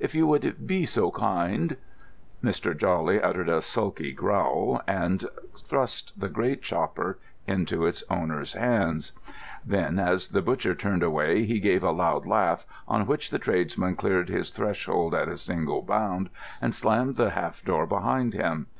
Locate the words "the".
6.18-6.28, 10.30-10.42, 13.30-13.38, 17.14-17.30